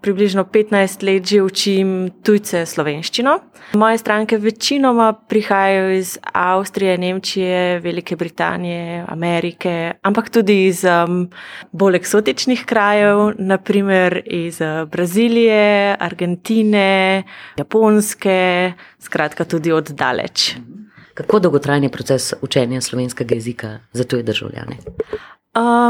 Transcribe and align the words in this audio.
približno 0.00 0.44
15 0.44 1.02
let 1.02 1.26
že 1.26 1.42
učim 1.42 2.10
tujce 2.22 2.66
slovenščino. 2.66 3.38
Moje 3.74 3.98
stranke 3.98 4.38
večinoma 4.38 5.12
prihajajo 5.12 5.90
iz 5.94 6.18
Avstrije, 6.32 6.98
Nemčije, 6.98 7.80
Velike 7.80 8.16
Britanije, 8.16 9.04
Amerike, 9.08 9.92
ampak 10.02 10.30
tudi 10.30 10.66
iz 10.66 10.84
um, 10.84 11.28
bolj 11.72 12.00
eksotičnih 12.00 12.64
krajev, 12.66 13.32
naprimer 13.38 14.22
iz 14.26 14.60
uh, 14.60 14.88
Brazilije, 14.90 15.96
Argentine, 16.00 17.22
Japonske, 17.56 18.72
skratka 18.98 19.44
tudi 19.44 19.72
od 19.72 19.90
daleč. 19.90 20.54
Kako 21.14 21.38
dolgotrajen 21.38 21.82
je 21.84 21.88
proces 21.88 22.32
učenja 22.42 22.80
slovenskega 22.80 23.34
jezika 23.34 23.78
za 23.92 24.04
tuje 24.04 24.22
državljane? 24.22 24.76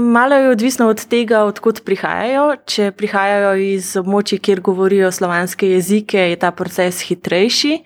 Malo 0.00 0.34
je 0.34 0.50
odvisno 0.50 0.86
od 0.88 1.04
tega, 1.10 1.42
odkot 1.44 1.82
prihajajo. 1.84 2.52
Če 2.66 2.92
prihajajo 2.94 3.56
iz 3.58 3.90
območij, 3.98 4.38
kjer 4.38 4.60
govorijo 4.62 5.10
slovanske 5.12 5.72
jezike, 5.72 6.28
je 6.30 6.36
ta 6.38 6.52
proces 6.54 7.00
hitrejši, 7.08 7.80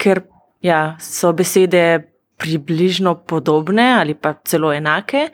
ker 0.00 0.22
ja, 0.64 0.96
so 1.00 1.34
besede 1.36 1.84
približno 2.40 3.14
podobne 3.28 3.92
ali 4.00 4.14
pa 4.14 4.34
celo 4.44 4.72
enake. 4.72 5.28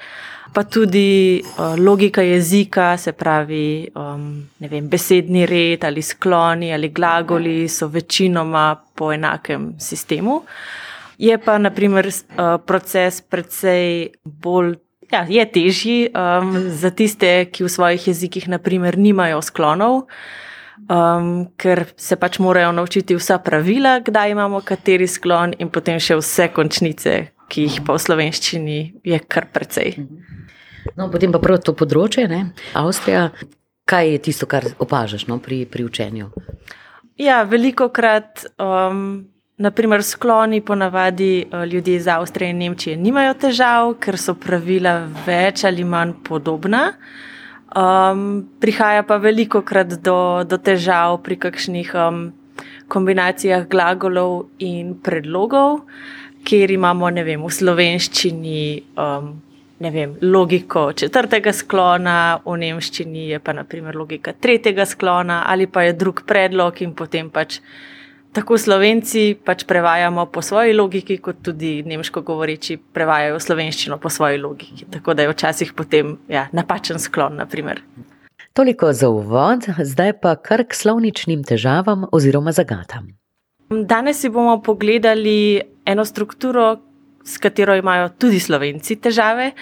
Pa 0.53 0.67
tudi 0.69 1.41
uh, 1.41 1.79
logika 1.79 2.23
jezika, 2.23 2.97
se 2.99 3.13
pravi, 3.13 3.89
um, 3.97 4.43
vem, 4.59 4.89
besedni 4.89 5.47
red 5.47 5.85
ali 5.85 6.03
skloni 6.03 6.75
ali 6.75 6.91
glagoli, 6.93 7.69
so 7.69 7.89
večinoma 7.89 8.83
po 8.95 9.13
enakem 9.13 9.73
sistemu. 9.81 10.43
Je 11.19 11.39
pa, 11.39 11.57
naprimer, 11.59 12.11
uh, 12.11 12.59
proces 12.67 13.23
precej 13.23 14.11
bolj 14.25 14.77
ja, 15.13 15.23
je 15.29 15.45
težji 15.53 15.99
um, 16.09 16.55
za 16.69 16.91
tiste, 16.91 17.31
ki 17.53 17.67
v 17.67 17.71
svojih 17.71 18.09
jezikih 18.09 18.49
naprimer, 18.49 18.99
nimajo 18.99 19.43
sklonov, 19.45 20.07
um, 20.89 21.33
ker 21.61 21.85
se 21.97 22.17
pač 22.17 22.41
morajo 22.43 22.73
naučiti 22.73 23.17
vsa 23.19 23.39
pravila, 23.45 23.99
kdaj 24.01 24.33
imamo 24.33 24.63
kateri 24.65 25.09
sklon, 25.09 25.57
in 25.59 25.71
potem 25.71 26.01
še 26.01 26.19
vse 26.21 26.49
končnice, 26.57 27.17
ki 27.53 27.69
jih 27.69 27.83
pa 27.87 27.97
v 27.97 28.05
slovenščini 28.07 28.79
je 29.05 29.19
kar 29.29 29.51
precej. 29.53 29.99
No, 30.97 31.09
potem 31.13 31.33
pa 31.33 31.39
prav 31.43 31.61
to 31.63 31.77
področje, 31.79 32.27
ne? 32.31 32.49
Avstrija. 32.79 33.31
Kaj 33.83 34.09
je 34.15 34.19
tisto, 34.23 34.47
kar 34.47 34.65
opažaš 34.81 35.27
no, 35.27 35.41
pri, 35.43 35.65
pri 35.67 35.85
učenju? 35.85 36.31
Ja, 37.21 37.43
veliko 37.45 37.89
krat 37.93 38.47
um, 38.63 39.27
Naprimer, 39.63 40.03
skloni 40.03 40.61
ponavadi 40.61 41.33
eh, 41.45 41.67
ljudje 41.67 41.97
iz 41.97 42.09
Avstrije 42.09 42.51
in 42.51 42.59
Nemčije 42.59 42.97
nimajo 42.97 43.35
težav, 43.35 43.93
ker 44.03 44.19
so 44.19 44.35
pravila 44.35 44.97
več 45.27 45.63
ali 45.69 45.85
manj 45.85 46.17
podobna. 46.27 46.81
Um, 47.73 48.43
prihaja 48.61 49.05
pa 49.07 49.17
veliko 49.23 49.63
krat 49.63 49.95
do, 50.05 50.43
do 50.45 50.59
težav 50.59 51.21
pri 51.23 51.39
kakšnih 51.41 51.93
um, 51.95 52.19
kombinacijah 52.91 53.69
glagolov 53.71 54.51
in 54.59 54.97
predlogov, 54.99 55.87
kjer 56.45 56.75
imamo 56.75 57.13
vem, 57.23 57.41
v 57.41 57.53
slovenščini 57.61 58.67
um, 58.99 59.31
vem, 59.79 60.19
logiko 60.23 60.91
četrtega 60.93 61.55
sklona, 61.55 62.19
v 62.45 62.59
nemščini 62.67 63.31
je 63.31 63.39
pa 63.39 63.55
naprimer 63.57 63.97
logika 63.97 64.33
tretjega 64.33 64.87
sklona 64.87 65.45
ali 65.47 65.67
pa 65.67 65.87
je 65.87 65.93
drug 65.93 66.27
predlog 66.27 66.83
in 66.83 66.95
potem 66.95 67.31
pač 67.31 67.61
tako 68.33 68.59
slovenci 68.59 69.37
pač 69.45 69.65
prevajamo 69.69 70.27
po 70.33 70.43
svoji 70.43 70.73
logiki, 70.73 71.19
kot 71.19 71.43
tudi 71.45 71.83
nemško 71.87 72.23
govoreči 72.27 72.79
prevajajo 72.93 73.41
slovenščino 73.41 73.99
po 74.01 74.11
svoji 74.11 74.41
logiki. 74.41 74.89
Tako 74.91 75.15
da 75.15 75.27
je 75.27 75.33
včasih 75.33 75.73
potem 75.77 76.17
ja, 76.29 76.49
napačen 76.53 76.99
sklon. 76.99 77.37
Naprimer. 77.37 77.83
Toliko 78.53 78.93
za 78.93 79.09
uvod, 79.09 79.65
zdaj 79.81 80.13
pa 80.21 80.37
kar 80.37 80.65
k 80.69 80.77
slovničnim 80.77 81.45
težavam 81.45 82.05
oziroma 82.13 82.53
zagatam. 82.53 83.09
Danes 83.73 84.21
si 84.21 84.29
bomo 84.29 84.59
pogledali 84.63 85.61
eno 85.89 86.05
strukturo, 86.05 86.77
s 87.25 87.39
katero 87.39 87.77
imajo 87.77 88.11
tudi 88.19 88.41
slovenci 88.41 88.97
težave, 89.01 89.53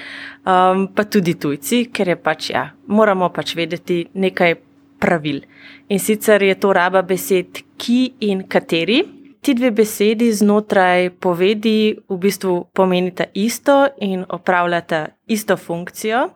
um, 0.43 0.89
pa 0.95 1.05
tudi 1.05 1.37
tujci, 1.39 1.84
ker 1.93 2.09
je 2.09 2.16
pač, 2.16 2.50
ja, 2.50 2.71
moramo 2.87 3.28
pač 3.31 3.55
vedeti 3.55 4.03
nekaj 4.15 4.56
pravil. 5.00 5.41
In 5.88 5.99
sicer 5.99 6.43
je 6.43 6.55
to 6.55 6.72
raba 6.72 7.03
besed 7.03 7.62
ki 7.77 8.00
in 8.21 8.44
kateri. 8.49 9.03
Ti 9.41 9.55
dve 9.56 9.71
besedi 9.72 10.28
znotraj 10.33 11.11
povedi 11.21 11.97
v 12.09 12.16
bistvu 12.21 12.66
pomenita 12.77 13.25
isto 13.34 13.87
in 14.00 14.25
opravljata 14.28 15.06
isto 15.27 15.56
funkcijo. 15.56 16.28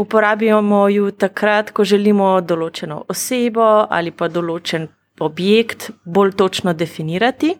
Uporabljamo 0.00 0.88
ju 0.88 1.10
takrat, 1.10 1.70
ko 1.70 1.84
želimo 1.84 2.40
določeno 2.40 3.04
osebo 3.12 3.66
ali 3.90 4.10
pa 4.10 4.30
določen 4.32 4.88
objekt 5.20 5.90
bolj 6.04 6.32
točno 6.32 6.72
definirati. 6.72 7.54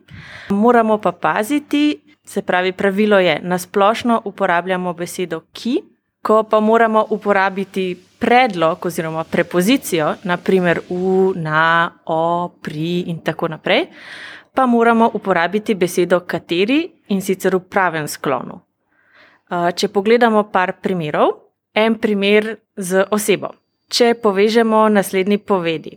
Moramo 0.51 0.97
pa 0.99 1.13
paziti, 1.13 2.01
se 2.25 2.43
pravi, 2.43 2.73
pravilo 2.73 3.19
je, 3.19 3.41
na 3.43 3.59
splošno 3.59 4.23
uporabljamo 4.25 4.93
besedo 4.97 5.43
ki, 5.53 5.83
ko 6.23 6.43
pa 6.45 6.61
moramo 6.61 7.07
uporabiti 7.11 7.97
predlog 8.19 8.87
oziroma 8.87 9.25
prepozicijo, 9.25 10.15
naprimer 10.25 10.81
v, 10.91 11.33
na, 11.41 11.91
o, 12.05 12.49
pri 12.63 13.09
in 13.09 13.23
tako 13.25 13.49
naprej, 13.49 13.87
pa 14.55 14.67
moramo 14.67 15.11
uporabiti 15.15 15.75
besedo 15.75 16.21
kateri 16.21 16.91
in 17.09 17.23
sicer 17.23 17.57
v 17.57 17.65
pravem 17.65 18.09
sklonu. 18.09 18.61
Če 19.51 19.89
pogledamo 19.89 20.45
par 20.53 20.77
primerov, 20.83 21.33
en 21.75 21.97
primer 21.99 22.59
z 22.77 23.07
osebo. 23.11 23.55
Če 23.91 24.15
povežemo 24.15 24.89
naslednji 24.89 25.39
povedi, 25.39 25.97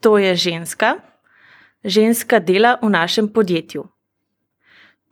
to 0.00 0.18
je 0.18 0.34
ženska, 0.34 0.96
ženska 1.84 2.40
dela 2.40 2.78
v 2.82 2.90
našem 2.90 3.28
podjetju. 3.28 3.84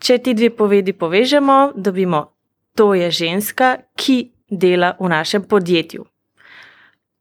Če 0.02 0.18
ti 0.18 0.34
dve 0.34 0.50
povedi 0.50 0.92
povežemo, 0.92 1.76
dobimo 1.78 2.31
to 2.74 2.94
je 2.94 3.10
ženska, 3.10 3.76
ki 3.96 4.32
dela 4.50 4.96
v 5.00 5.08
našem 5.08 5.44
podjetju. 5.44 6.04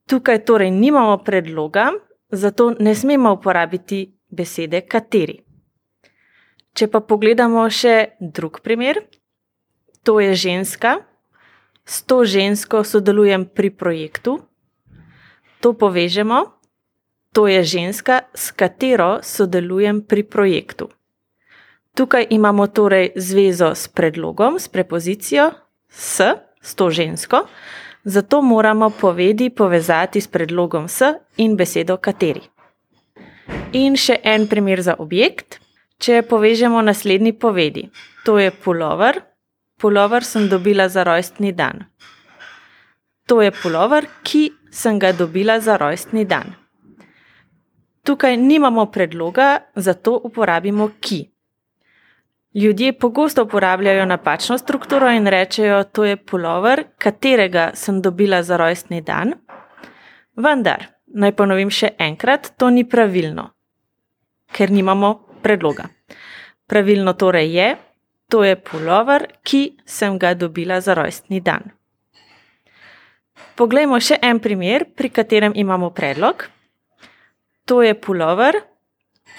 Tukaj 0.07 0.45
torej 0.45 0.71
nimamo 0.71 1.17
predloga, 1.23 1.91
zato 2.31 2.75
ne 2.79 2.95
smemo 2.95 3.33
uporabiti 3.33 4.11
besede 4.29 4.81
kateri. 4.81 5.39
Če 6.73 6.87
pa 6.87 7.01
pogledamo 7.03 7.63
še 7.69 8.15
drug 8.19 8.61
primer, 8.63 9.03
to 10.03 10.19
je 10.19 10.35
ženska, 10.35 11.03
s 11.85 12.03
to 12.07 12.23
žensko 12.25 12.83
sodelujem 12.83 13.45
pri 13.45 13.69
projektu, 13.69 14.39
to 15.59 15.73
povežemo, 15.73 16.45
to 17.35 17.47
je 17.47 17.63
ženska, 17.63 18.21
s 18.35 18.51
katero 18.51 19.19
sodelujem 19.23 20.01
pri 20.01 20.23
projektu. 20.23 20.89
Tukaj 21.95 22.27
imamo 22.29 22.67
torej 22.67 23.11
zvezo 23.15 23.75
s 23.75 23.87
predlogom, 23.87 24.59
s 24.59 24.67
prepozicijo 24.67 25.51
s, 25.89 26.21
s 26.61 26.75
to 26.75 26.89
žensko, 26.89 27.45
zato 28.03 28.41
moramo 28.41 28.89
povedi 28.89 29.49
povezati 29.49 30.21
s 30.21 30.27
predlogom 30.27 30.87
s 30.87 31.01
in 31.37 31.55
besedo 31.55 31.97
kateri. 31.97 32.41
In 33.73 33.95
še 33.95 34.19
en 34.23 34.47
primer 34.47 34.81
za 34.81 34.95
objekt. 34.99 35.59
Če 36.01 36.23
povežemo 36.25 36.81
naslednji 36.81 37.35
povedi, 37.37 37.83
to 38.25 38.39
je 38.41 38.49
pulover, 38.51 39.19
pulover 39.77 40.25
sem 40.25 40.47
dobila 40.49 40.87
za 40.89 41.03
rojstni 41.05 41.51
dan. 41.53 41.85
To 43.29 43.37
je 43.41 43.51
pulover, 43.53 44.07
ki 44.25 44.49
sem 44.71 44.97
ga 44.99 45.11
dobila 45.13 45.59
za 45.61 45.77
rojstni 45.77 46.25
dan. 46.25 46.55
Tukaj 48.01 48.37
nimamo 48.37 48.87
predloga, 48.89 49.59
zato 49.75 50.17
uporabimo 50.17 50.89
ki. 50.99 51.30
Ljudje 52.53 52.93
pogosto 52.93 53.43
uporabljajo 53.43 54.05
napačno 54.05 54.57
strukturo 54.57 55.11
in 55.11 55.27
rečejo, 55.27 55.83
to 55.83 56.03
je 56.05 56.17
pulover, 56.17 56.83
katerega 56.97 57.71
sem 57.73 58.01
dobila 58.01 58.43
za 58.43 58.57
rojstni 58.57 59.01
dan. 59.01 59.33
Vendar, 60.35 60.83
naj 61.07 61.31
ponovim 61.31 61.71
še 61.71 61.93
enkrat, 61.99 62.51
to 62.57 62.69
ni 62.69 62.83
pravilno, 62.83 63.47
ker 64.51 64.71
nimamo 64.71 65.13
predloga. 65.41 65.87
Pravilno 66.67 67.13
torej 67.13 67.55
je, 67.55 67.69
to 68.27 68.43
je 68.43 68.59
pulover, 68.59 69.29
ki 69.43 69.77
sem 69.85 70.19
ga 70.19 70.33
dobila 70.33 70.81
za 70.81 70.93
rojstni 70.93 71.39
dan. 71.39 71.71
Poglejmo 73.55 73.99
še 73.99 74.19
en 74.21 74.39
primer, 74.43 74.89
pri 74.95 75.09
katerem 75.09 75.55
imamo 75.55 75.93
predlog. 75.95 76.49
To 77.65 77.79
je 77.83 77.95
pulover, 77.95 78.59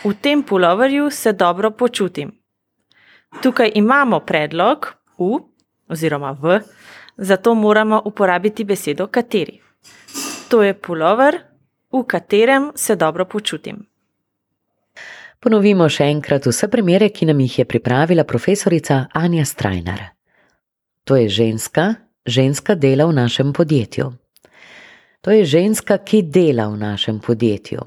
v 0.04 0.14
tem 0.20 0.42
puloverju 0.42 1.10
se 1.10 1.32
dobro 1.32 1.70
počutim. 1.70 2.41
Tukaj 3.40 3.72
imamo 3.74 4.20
predlog 4.20 4.92
v 5.18 5.38
oziroma 5.88 6.32
v, 6.32 6.60
zato 7.16 7.54
moramo 7.54 8.02
uporabiti 8.04 8.64
besedo 8.64 9.06
kateri. 9.06 9.60
To 10.48 10.62
je 10.62 10.74
pulover, 10.74 11.38
v 11.92 12.04
katerem 12.04 12.72
se 12.74 12.96
dobro 12.96 13.24
počutim. 13.24 13.86
Ponovimo 15.42 15.88
še 15.90 16.06
enkrat 16.06 16.46
vse 16.46 16.68
primere, 16.70 17.08
ki 17.10 17.26
nam 17.26 17.40
jih 17.40 17.58
je 17.58 17.64
pripravila 17.66 18.24
profesorica 18.24 19.06
Anja 19.12 19.44
Strajnar. 19.44 20.04
To 21.04 21.16
je 21.18 21.28
ženska, 21.28 21.94
ženska 22.26 22.74
dela 22.74 23.08
v 23.10 23.16
našem 23.16 23.52
podjetju. 23.52 24.12
To 25.22 25.30
je 25.30 25.44
ženska, 25.44 25.98
ki 25.98 26.22
dela 26.22 26.68
v 26.70 26.78
našem 26.78 27.18
podjetju. 27.18 27.82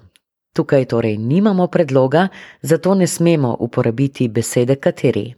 Tukaj 0.56 0.86
torej 0.88 1.18
nimamo 1.20 1.68
predloga, 1.68 2.28
zato 2.62 2.96
ne 2.96 3.08
smemo 3.08 3.58
uporabiti 3.60 4.28
besede 4.32 4.76
kateri. 4.76 5.34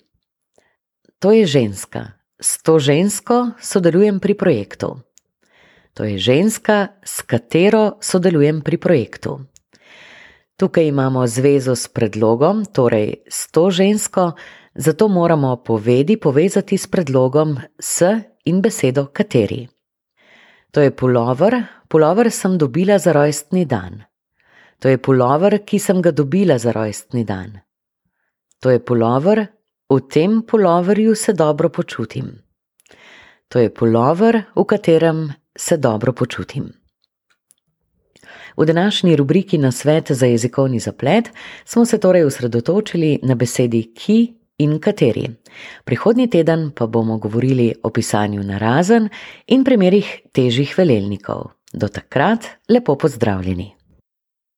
To 1.19 1.31
je 1.33 1.45
ženska. 1.45 2.13
S 2.37 2.61
to 2.61 2.77
žensko 2.77 3.57
sodelujem 3.57 4.19
pri 4.21 4.37
projektu. 4.37 5.01
To 5.97 6.05
je 6.05 6.21
ženska, 6.21 7.01
s 7.01 7.25
katero 7.25 7.97
sodelujem 8.01 8.61
pri 8.61 8.77
projektu. 8.77 9.41
Tukaj 10.57 10.85
imamo 10.85 11.25
zvezo 11.27 11.73
s 11.73 11.89
predlogom, 11.89 12.65
torej 12.69 13.25
s 13.25 13.49
to 13.49 13.71
žensko, 13.73 14.31
zato 14.75 15.07
moramo 15.07 15.55
povedi 15.65 16.17
povezati 16.17 16.77
s 16.77 16.85
predlogom 16.87 17.57
s 17.79 18.05
in 18.45 18.61
besedo 18.61 19.09
kateri. 19.09 19.65
To 20.71 20.81
je 20.81 20.93
pulover, 20.93 21.63
pulover 21.89 22.29
sem 22.31 22.57
dobila 22.57 22.99
za 23.01 23.11
rojstni 23.11 23.65
dan. 23.65 24.05
To 24.79 24.89
je 24.89 24.97
pulover, 24.97 25.59
ki 25.65 25.79
sem 25.79 26.01
ga 26.01 26.11
dobila 26.11 26.57
za 26.57 26.71
rojstni 26.71 27.23
dan. 27.25 27.59
To 28.59 28.69
je 28.69 28.79
pulover, 28.79 29.45
v 29.89 29.99
tem 30.09 30.41
puloverju 30.41 31.15
se 31.15 31.33
dobro 31.33 31.69
počutim. 31.69 32.43
To 33.47 33.59
je 33.59 33.69
pulover, 33.73 34.43
v 34.55 34.63
katerem 34.63 35.33
se 35.57 35.77
dobro 35.77 36.13
počutim. 36.13 36.73
V 38.57 38.65
današnji 38.65 39.15
rubriki 39.15 39.57
na 39.57 39.71
svet 39.71 40.11
za 40.11 40.25
jezikovni 40.25 40.79
zaplet 40.79 41.29
smo 41.65 41.85
se 41.85 41.99
torej 41.99 42.23
osredotočili 42.23 43.19
na 43.23 43.35
besedi 43.35 43.93
ki 43.93 44.33
in 44.57 44.79
kateri. 44.79 45.29
Prihodnji 45.85 46.29
teden 46.29 46.71
pa 46.75 46.87
bomo 46.87 47.17
govorili 47.17 47.73
o 47.83 47.89
pisanju 47.89 48.43
narazen 48.43 49.09
in 49.47 49.63
primerih 49.63 50.19
težjih 50.31 50.73
velelnikov. 50.77 51.43
Do 51.73 51.87
takrat 51.87 52.45
lepo 52.69 52.95
pozdravljeni. 52.95 53.76